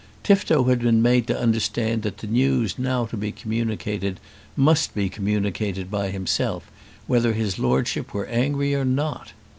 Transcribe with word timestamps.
Tifto 0.23 0.63
had 0.63 0.79
been 0.79 1.03
made 1.03 1.27
to 1.27 1.39
understand 1.39 2.01
that 2.01 2.17
the 2.17 2.25
news 2.25 2.79
now 2.79 3.05
to 3.05 3.15
be 3.15 3.31
communicated, 3.31 4.19
must 4.55 4.95
be 4.95 5.09
communicated 5.09 5.91
by 5.91 6.09
himself, 6.09 6.71
whether 7.05 7.33
his 7.33 7.59
Lordship 7.59 8.11
were 8.11 8.25
angry 8.25 8.73
or 8.73 8.83
not. 8.83 9.33